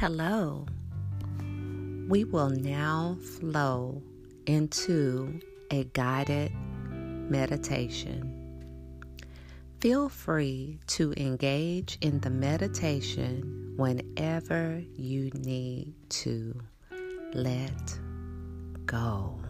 Hello. 0.00 0.64
We 2.06 2.22
will 2.22 2.50
now 2.50 3.18
flow 3.40 4.00
into 4.46 5.40
a 5.72 5.82
guided 5.92 6.52
meditation. 6.54 8.62
Feel 9.80 10.08
free 10.08 10.78
to 10.86 11.12
engage 11.16 11.98
in 12.00 12.20
the 12.20 12.30
meditation 12.30 13.74
whenever 13.76 14.80
you 14.94 15.32
need 15.34 15.94
to 16.10 16.54
let 17.32 17.98
go. 18.86 19.40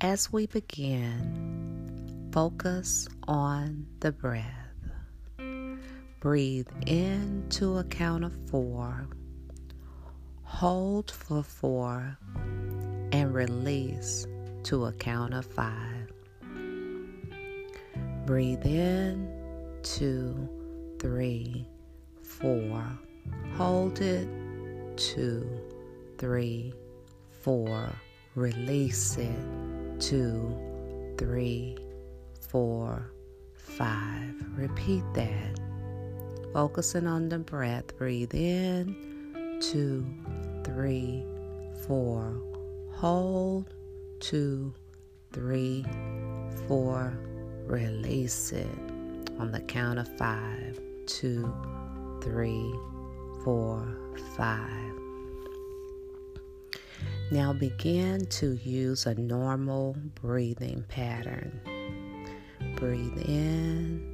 As 0.00 0.32
we 0.32 0.46
begin, 0.46 2.30
focus 2.32 3.06
on 3.28 3.86
the 4.00 4.12
breath. 4.12 4.61
Breathe 6.22 6.68
in 6.86 7.46
to 7.48 7.78
a 7.78 7.82
count 7.82 8.22
of 8.22 8.32
four. 8.48 9.08
Hold 10.44 11.10
for 11.10 11.42
four 11.42 12.16
and 13.10 13.34
release 13.34 14.28
to 14.62 14.84
a 14.84 14.92
count 14.92 15.34
of 15.34 15.44
five. 15.44 16.12
Breathe 18.24 18.64
in 18.64 19.28
two, 19.82 20.48
three, 21.00 21.66
four. 22.22 22.84
Hold 23.56 24.00
it 24.00 24.28
two, 24.96 25.44
three, 26.18 26.72
four. 27.40 27.92
Release 28.36 29.16
it 29.18 29.44
two, 29.98 30.56
three, 31.18 31.76
four, 32.48 33.10
five. 33.56 34.34
Repeat 34.56 35.02
that 35.14 35.61
focusing 36.52 37.06
on 37.06 37.28
the 37.28 37.38
breath. 37.38 37.96
Breathe 37.96 38.34
in, 38.34 39.60
two, 39.60 40.06
three, 40.64 41.24
four. 41.86 42.40
Hold, 42.92 43.74
two, 44.20 44.72
three, 45.32 45.84
four. 46.68 47.16
Release 47.66 48.52
it 48.52 48.78
on 49.38 49.50
the 49.50 49.60
count 49.60 49.98
of 49.98 50.08
five, 50.18 50.78
two, 51.06 51.52
three, 52.22 52.72
four, 53.44 53.96
five. 54.36 54.92
Now 57.30 57.54
begin 57.54 58.26
to 58.26 58.58
use 58.62 59.06
a 59.06 59.14
normal 59.14 59.96
breathing 60.20 60.84
pattern. 60.88 61.60
Breathe 62.76 63.16
in 63.26 64.11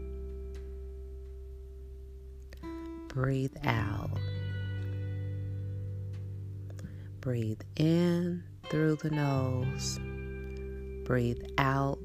breathe 3.19 3.57
out. 3.65 4.11
Breathe 7.21 7.61
in 7.75 8.45
through 8.71 8.95
the 8.95 9.11
nose. 9.11 9.99
Breathe 11.05 11.43
out 11.59 11.99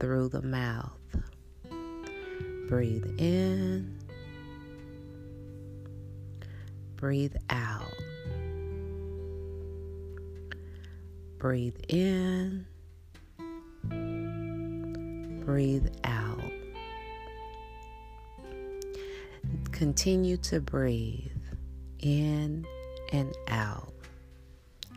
through 0.00 0.30
the 0.30 0.42
mouth. 0.42 0.98
Breathe 2.66 3.06
in. 3.16 3.96
Breathe 6.96 7.36
out. 7.48 7.94
Breathe 11.38 11.78
in. 11.88 12.66
Breathe 15.44 15.86
out. 16.02 16.55
Continue 19.76 20.38
to 20.38 20.58
breathe 20.58 21.36
in 21.98 22.66
and 23.12 23.36
out. 23.48 23.92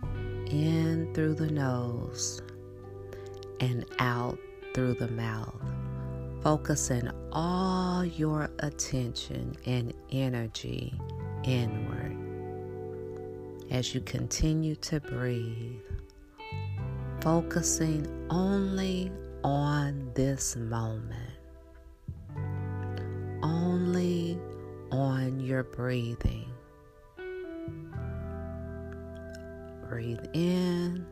In 0.02 1.12
through 1.14 1.34
the 1.34 1.52
nose 1.52 2.42
and 3.60 3.84
out 4.00 4.40
through 4.74 4.94
the 4.94 5.10
mouth. 5.10 5.62
Focusing 6.42 7.12
all 7.34 8.06
your 8.06 8.50
attention 8.60 9.54
and 9.66 9.94
energy 10.14 10.98
inward 11.44 12.16
as 13.72 13.94
you 13.94 14.00
continue 14.00 14.76
to 14.76 15.02
breathe. 15.02 15.82
Focusing 17.20 18.08
only 18.30 19.12
on 19.44 20.10
this 20.16 20.56
moment. 20.56 21.34
Only 23.44 24.40
on 24.92 25.40
your 25.40 25.64
breathing. 25.64 26.52
Breathe 29.88 30.26
in, 30.34 31.06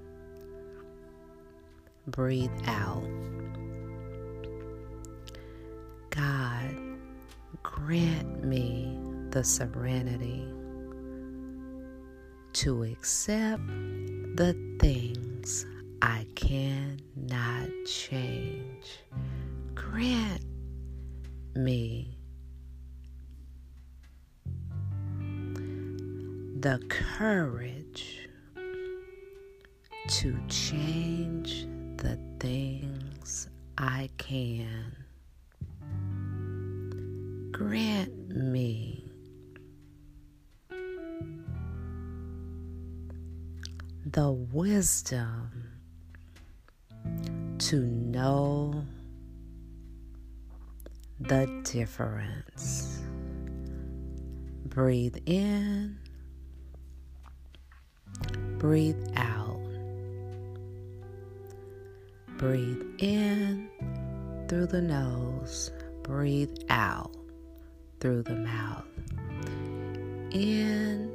breathe 2.07 2.51
out. 2.65 3.03
God, 6.09 6.75
grant 7.63 8.43
me 8.43 8.97
the 9.31 9.43
serenity 9.43 10.47
to 12.53 12.83
accept 12.83 13.67
the 14.35 14.55
things 14.79 15.65
I 16.01 16.25
cannot 16.35 17.69
change. 17.85 19.03
Grant 19.75 20.41
me 21.55 22.16
the 26.67 26.83
courage 26.89 28.27
to 30.09 30.37
change 30.49 31.65
the 31.95 32.19
things 32.41 33.47
I 33.77 34.09
can. 34.17 34.93
Grant 37.53 38.35
me 38.35 39.09
the 44.05 44.29
wisdom 44.29 45.69
to 47.59 47.79
know 47.79 48.83
the 51.21 51.61
difference. 51.63 53.01
Breathe 54.65 55.15
in 55.25 55.97
Breathe 58.67 59.07
out. 59.15 59.61
Breathe 62.37 62.83
in 62.97 63.69
through 64.49 64.65
the 64.65 64.81
nose. 64.81 65.71
Breathe 66.03 66.53
out 66.69 67.15
through 68.01 68.23
the 68.23 68.35
mouth. 68.35 68.83
In 70.31 71.13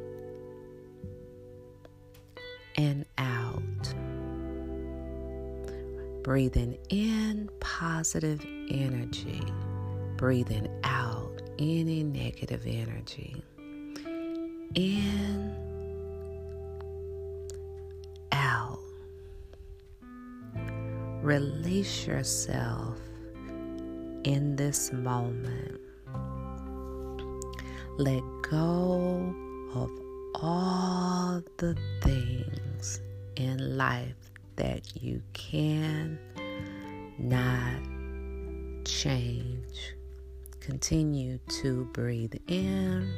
and 2.77 3.05
out. 3.19 3.95
Breathing 6.23 6.79
in 6.89 7.51
positive 7.61 8.43
energy. 8.71 9.43
Breathing 10.17 10.69
out 10.85 11.43
any 11.59 12.03
negative 12.03 12.63
energy. 12.67 13.45
In 14.75 15.72
Release 21.23 22.05
yourself 22.05 22.99
in 24.25 24.57
this 24.57 24.93
moment. 24.93 25.81
Let 27.97 28.25
go 28.51 29.33
of 29.73 29.91
all 30.35 31.41
the 31.59 31.77
things 32.03 33.01
in 33.37 33.77
life 33.77 34.17
that 34.57 35.01
you 35.01 35.23
can 35.33 36.19
not 37.19 37.79
change. 38.85 39.95
Continue 40.59 41.39
to 41.61 41.85
breathe 41.93 42.35
in, 42.49 43.15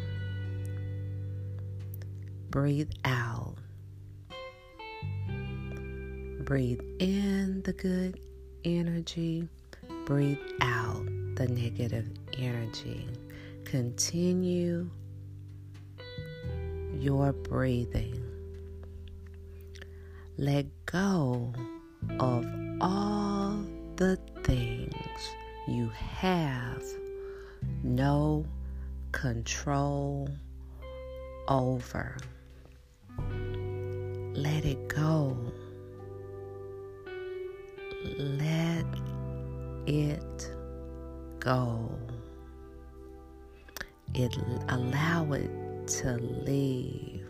breathe 2.51 2.93
out. 3.07 3.57
Breathe 6.45 6.83
in 6.99 7.63
the 7.63 7.73
good 7.73 8.21
energy, 8.67 9.49
breathe 10.05 10.37
out 10.61 11.07
the 11.37 11.49
negative 11.49 12.07
energy. 12.37 13.09
Continue 13.65 14.91
your 16.93 17.33
breathing. 17.33 18.23
Let 20.37 20.67
go 20.85 21.51
of 22.21 22.47
all 22.79 23.65
the 23.97 24.19
things 24.43 24.95
you 25.67 25.89
have 25.89 26.83
no 27.83 28.45
control 29.13 30.29
over. 31.49 32.19
Let 34.35 34.67
it 34.67 34.89
go. 34.89 35.54
Let 38.05 38.85
it 39.87 40.51
go. 41.41 41.91
It 44.13 44.37
allow 44.69 45.33
it 45.33 45.51
to 45.87 46.19
leave 46.19 47.27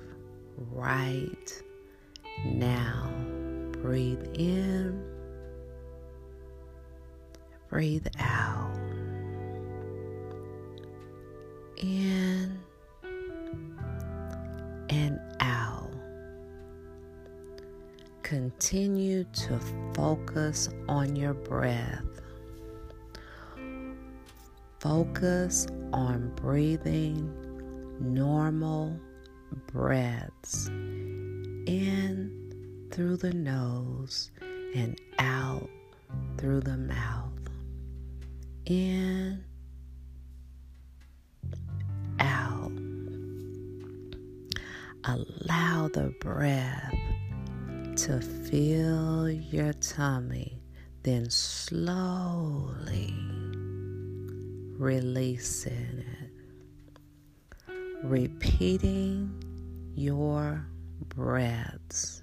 right 0.72 1.62
now. 2.44 3.08
Breathe 3.70 4.26
in. 4.34 5.00
Breathe 7.68 8.08
out. 8.18 8.76
In 11.76 12.63
Continue 18.34 19.22
to 19.22 19.60
focus 19.94 20.69
on 20.88 21.14
your 21.14 21.34
breath. 21.34 22.02
Focus 24.81 25.69
on 25.92 26.32
breathing 26.34 27.32
normal 28.00 28.98
breaths 29.72 30.66
in 30.66 32.88
through 32.90 33.19
the 33.19 33.32
nose 33.32 34.32
and 34.75 35.00
out 35.20 35.70
through 36.36 36.62
the 36.62 36.76
mouth. 36.76 37.31
In, 38.66 39.44
out. 42.19 42.72
Allow 45.04 45.86
the 45.86 46.12
breath 46.19 47.13
to 47.96 48.20
feel 48.20 49.31
your 49.31 49.73
tummy, 49.75 50.61
then 51.05 51.31
slowly 51.31 53.14
releasing 54.76 55.73
it. 56.00 56.31
Repeating 58.02 59.31
your 59.94 60.67
breaths 61.08 62.23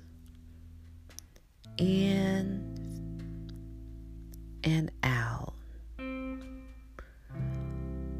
in 1.77 2.67
and 4.65 4.91
out. 5.03 5.53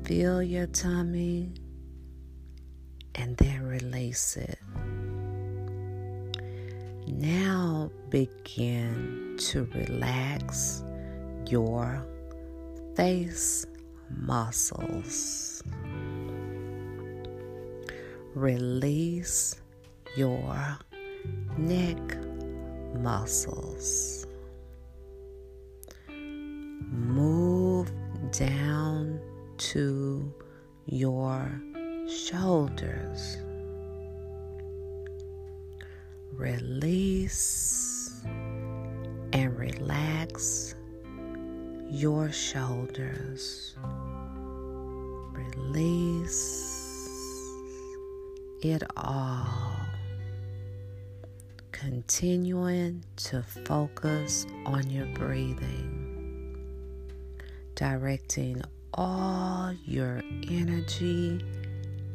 Feel 0.05 0.41
your 0.41 0.67
tummy 0.67 1.53
and 3.15 3.35
then 3.35 3.61
release 3.63 4.37
it. 4.37 4.57
Now 7.11 7.91
begin 8.09 9.35
to 9.37 9.65
relax 9.75 10.81
your 11.49 12.05
face 12.95 13.65
muscles. 14.09 15.61
Release 18.33 19.55
your 20.15 20.77
neck 21.57 21.99
muscles. 22.95 24.25
Move 26.07 27.91
down 28.31 29.19
to 29.57 30.33
your 30.85 31.61
shoulders. 32.07 33.37
Release 36.41 38.23
and 38.25 39.55
relax 39.59 40.73
your 41.87 42.31
shoulders. 42.31 43.75
Release 45.33 46.33
it 48.63 48.81
all. 48.97 49.45
Continuing 51.71 53.05
to 53.17 53.43
focus 53.43 54.47
on 54.65 54.89
your 54.89 55.05
breathing, 55.13 56.57
directing 57.75 58.63
all 58.95 59.75
your 59.85 60.23
energy 60.49 61.39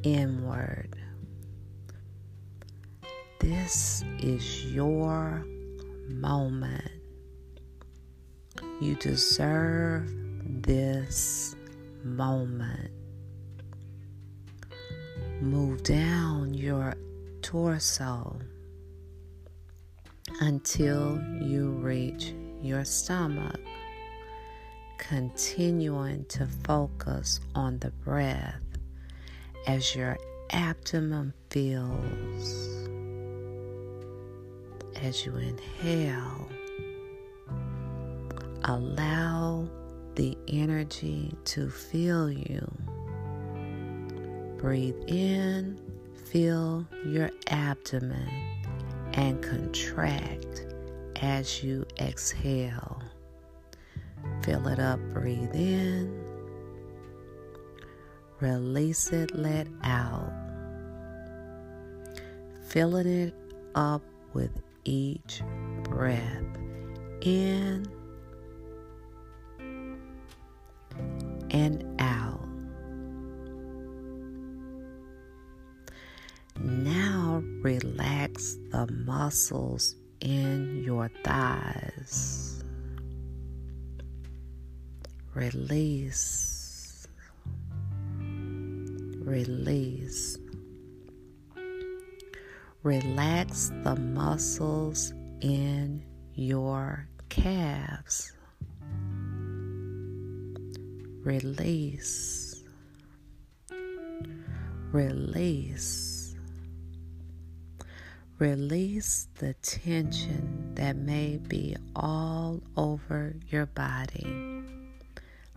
inward. 0.02 0.95
This 3.38 4.02
is 4.18 4.64
your 4.72 5.44
moment. 6.08 6.90
You 8.80 8.94
deserve 8.96 10.10
this 10.62 11.54
moment. 12.02 12.90
Move 15.40 15.82
down 15.82 16.54
your 16.54 16.94
torso 17.42 18.38
until 20.40 21.20
you 21.42 21.70
reach 21.70 22.32
your 22.62 22.84
stomach, 22.84 23.60
continuing 24.96 26.24
to 26.26 26.46
focus 26.64 27.40
on 27.54 27.78
the 27.80 27.90
breath 27.90 28.62
as 29.66 29.94
your 29.94 30.16
abdomen 30.50 31.34
fills. 31.50 32.88
As 35.02 35.24
you 35.24 35.36
inhale, 35.36 36.48
Allow 38.68 39.68
the 40.16 40.36
energy 40.48 41.32
to 41.44 41.70
fill 41.70 42.28
you. 42.32 42.68
Breathe 44.58 45.00
in, 45.06 45.78
fill 46.24 46.84
your 47.04 47.30
abdomen, 47.46 48.28
and 49.12 49.40
contract 49.40 50.66
as 51.22 51.62
you 51.62 51.86
exhale. 52.00 53.00
Fill 54.42 54.66
it 54.66 54.80
up, 54.80 54.98
breathe 55.12 55.54
in. 55.54 56.24
Release 58.40 59.12
it, 59.12 59.32
let 59.36 59.68
out. 59.84 60.32
Filling 62.66 63.06
it 63.06 63.34
up 63.76 64.02
with 64.32 64.50
each 64.88 65.42
breath. 65.82 66.44
In 67.22 67.86
and 71.50 71.84
out. 72.00 72.40
Now 76.60 77.42
relax 77.62 78.56
the 78.70 78.86
muscles 79.04 79.96
in 80.20 80.82
your 80.84 81.10
thighs. 81.24 82.62
Release. 85.34 87.06
Release. 89.20 90.38
Relax 92.86 93.72
the 93.82 93.96
muscles 93.96 95.12
in 95.40 96.04
your 96.34 97.08
calves 97.28 98.32
release, 101.24 102.62
release, 104.92 106.36
release 108.38 109.26
the 109.34 109.52
tension 109.54 110.72
that 110.76 110.94
may 110.94 111.38
be 111.38 111.76
all 111.96 112.62
over 112.76 113.34
your 113.48 113.66
body. 113.66 114.62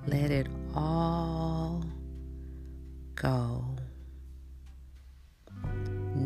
Let 0.07 0.31
it 0.31 0.47
all 0.73 1.85
go. 3.13 3.77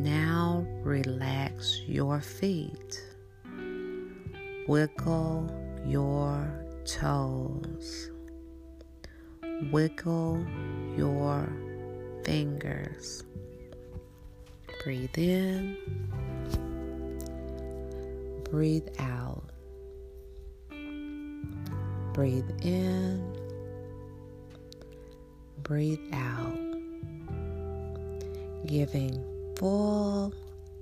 Now 0.04 0.66
relax 0.84 1.82
your 1.88 2.20
feet. 2.20 3.02
Wiggle 4.68 5.50
your 5.86 6.48
toes 6.86 8.12
wiggle 9.72 10.46
your 10.98 11.48
fingers. 12.24 13.24
Breathe 14.84 15.18
in, 15.18 15.78
breathe 18.44 18.88
out. 19.00 19.44
Breathe 22.14 22.50
in, 22.62 23.36
breathe 25.64 26.14
out. 26.14 26.60
Giving 28.66 29.33
full 29.64 30.34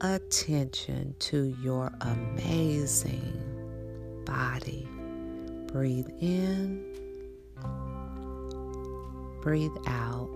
attention 0.02 1.14
to 1.20 1.56
your 1.62 1.92
amazing 2.02 3.32
body. 4.26 4.88
Breathe 5.68 6.08
in, 6.20 6.84
breathe 9.40 9.70
out. 9.86 10.32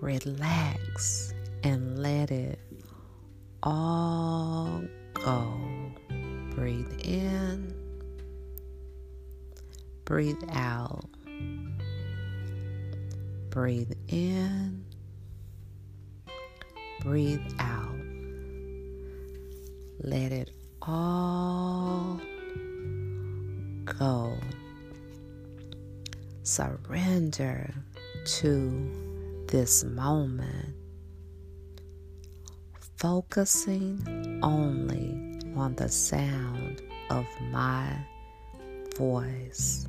Relax 0.00 1.32
and 1.62 2.02
let 2.02 2.32
it 2.32 2.58
all 3.62 4.82
go. 5.14 5.54
Breathe 6.56 6.92
in, 7.04 7.72
breathe 10.04 10.42
out. 10.50 11.04
Breathe 13.50 13.92
in, 14.08 14.84
breathe 17.00 17.40
out. 17.58 17.96
Let 20.02 20.32
it 20.32 20.50
all 20.82 22.20
go. 23.84 24.36
Surrender 26.42 27.72
to 28.24 29.46
this 29.48 29.84
moment, 29.84 30.74
focusing 32.96 34.40
only 34.42 35.40
on 35.56 35.74
the 35.76 35.88
sound 35.88 36.82
of 37.10 37.26
my 37.50 37.96
voice 38.96 39.86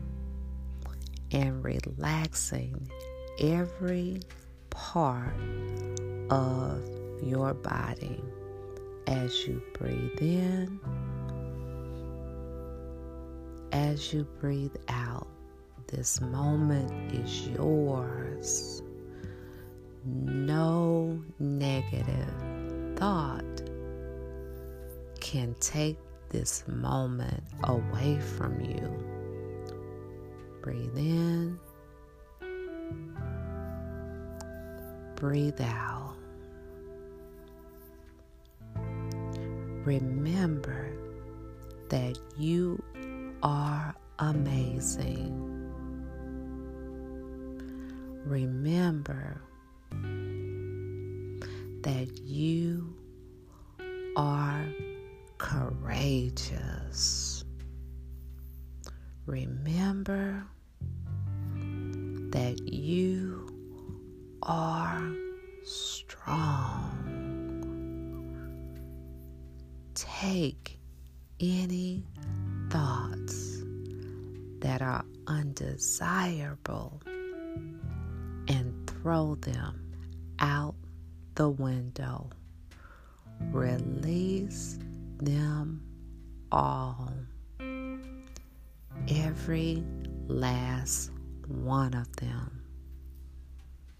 and 1.31 1.63
relaxing 1.63 2.89
every 3.39 4.21
part 4.69 5.35
of 6.29 7.00
your 7.21 7.53
body 7.53 8.23
as 9.07 9.47
you 9.47 9.61
breathe 9.73 10.21
in, 10.21 10.79
as 13.71 14.13
you 14.13 14.25
breathe 14.39 14.75
out. 14.89 15.27
This 15.87 16.21
moment 16.21 17.13
is 17.13 17.47
yours. 17.49 18.81
No 20.05 21.21
negative 21.39 22.33
thought 22.95 23.43
can 25.19 25.53
take 25.59 25.97
this 26.29 26.63
moment 26.67 27.43
away 27.65 28.19
from 28.37 28.61
you. 28.61 28.89
Breathe 30.61 30.97
in, 30.97 31.59
breathe 35.15 35.61
out. 35.61 36.10
Remember 39.85 40.91
that 41.89 42.15
you 42.37 42.83
are 43.41 43.95
amazing. 44.19 45.47
Remember 48.25 49.41
that 51.81 52.19
you 52.23 52.95
are 54.15 54.67
courageous. 55.39 57.43
Remember 59.25 60.45
that 62.29 62.59
you 62.71 63.49
are 64.43 65.11
strong. 65.63 67.00
Take 70.21 70.77
any 71.39 72.05
thoughts 72.69 73.63
that 74.59 74.83
are 74.83 75.03
undesirable 75.25 77.01
and 78.47 78.87
throw 78.87 79.33
them 79.33 79.81
out 80.37 80.75
the 81.33 81.49
window. 81.49 82.29
Release 83.51 84.77
them 85.17 85.81
all. 86.51 87.11
Every 89.09 89.83
last 90.27 91.09
one 91.47 91.95
of 91.95 92.15
them. 92.17 92.61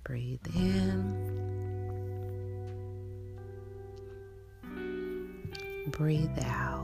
Breathe 0.03 0.45
in. 0.53 1.50
Breathe 5.87 6.29
out. 6.45 6.80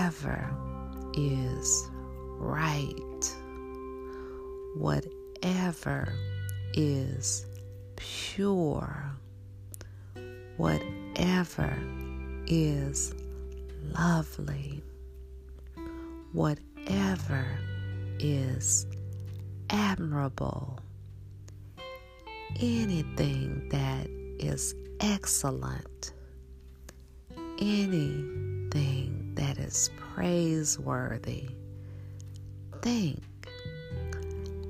Whatever 0.00 0.48
is 1.12 1.90
right, 2.38 3.36
whatever 4.74 6.14
is 6.72 7.44
pure, 7.96 9.12
whatever 10.56 11.76
is 12.46 13.14
lovely, 13.94 14.82
whatever 16.32 17.44
is 18.18 18.86
admirable, 19.68 20.78
anything 22.58 23.68
that 23.68 24.06
is 24.38 24.74
excellent, 25.00 26.14
anything 27.58 29.19
that 29.34 29.58
is 29.58 29.90
praiseworthy. 30.14 31.48
Think 32.82 33.48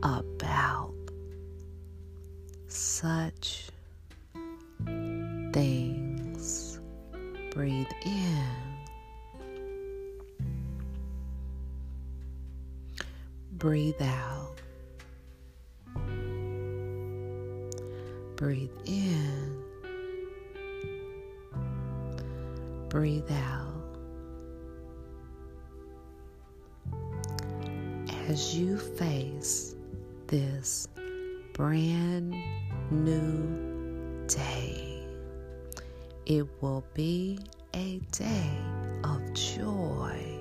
about 0.02 0.94
such 2.68 3.68
things. 5.52 6.80
Breathe 7.50 7.86
in. 8.04 8.44
Breathe 13.52 14.00
out. 14.00 14.56
Breathe 18.36 18.70
in. 18.86 19.62
Breathe 22.88 23.30
out. 23.30 23.69
As 28.30 28.54
you 28.56 28.78
face 28.78 29.74
this 30.28 30.86
brand 31.52 32.32
new 32.92 34.24
day, 34.28 35.02
it 36.26 36.46
will 36.60 36.84
be 36.94 37.40
a 37.74 37.98
day 38.12 38.56
of 39.02 39.20
joy 39.32 40.38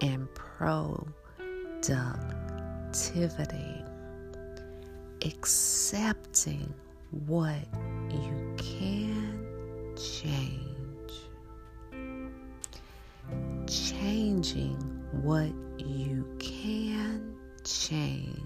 and 0.00 0.26
productivity, 0.34 1.04
accepting 5.24 6.74
what 7.24 7.68
you 8.10 8.56
can 8.56 9.46
change, 9.96 11.12
changing 13.68 14.76
what 15.22 15.52
you 15.78 16.24
can 16.62 17.36
change, 17.62 18.40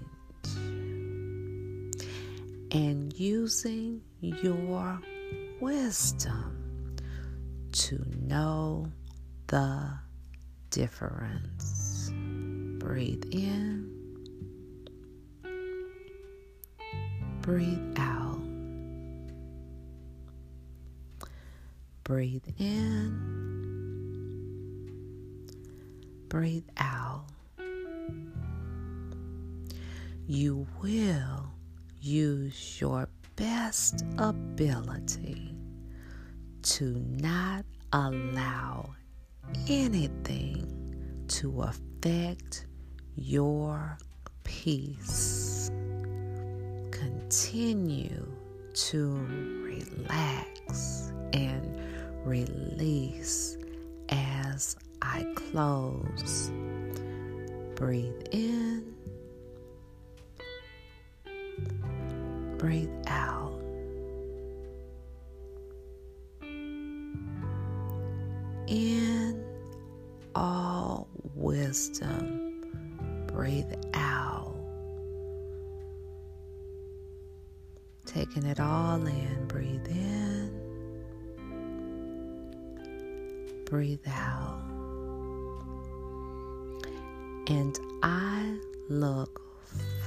and 2.71 3.11
using 3.17 4.01
your 4.21 4.99
wisdom 5.59 6.95
to 7.71 8.05
know 8.21 8.85
the 9.47 9.89
difference. 10.69 12.11
Breathe 12.77 13.25
in, 13.31 13.89
breathe 17.41 17.97
out. 17.97 18.41
Breathe 22.03 22.45
in, 22.59 23.17
breathe 26.29 26.69
out. 26.77 27.32
You 30.33 30.65
will 30.81 31.45
use 32.01 32.81
your 32.81 33.07
best 33.35 34.03
ability 34.17 35.55
to 36.63 36.85
not 37.21 37.65
allow 37.91 38.95
anything 39.67 41.27
to 41.27 41.61
affect 41.61 42.65
your 43.15 43.95
peace. 44.43 45.69
Continue 46.89 48.25
to 48.73 49.27
relax 49.61 51.13
and 51.33 51.79
release 52.25 53.55
as 54.09 54.77
I 54.99 55.31
close. 55.35 56.51
Breathe 57.75 58.23
in, 58.31 58.92
breathe 62.63 62.89
out. 63.07 63.59
In 68.67 69.43
all 70.33 71.09
wisdom, 71.35 72.63
breathe 73.27 73.73
out. 73.93 74.55
Taking 78.05 78.45
it 78.45 78.61
all 78.61 79.05
in, 79.05 79.45
breathe 79.49 79.85
in, 79.89 80.49
breathe 83.65 84.07
out. 84.07 84.63
And 87.47 87.77
I 88.01 88.55
look 88.87 89.41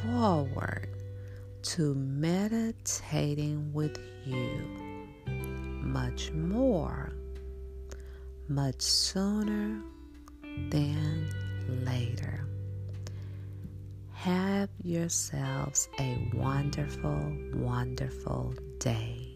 forward 0.01 0.89
to 1.67 1.95
meditating 1.97 3.73
with 3.73 3.99
you 4.25 4.63
much 5.27 6.31
more, 6.31 7.13
much 8.49 8.81
sooner 8.81 9.83
than 10.71 11.29
later. 11.85 12.47
Have 14.13 14.69
yourselves 14.83 15.89
a 15.99 16.31
wonderful, 16.35 17.37
wonderful 17.55 18.55
day. 18.79 19.36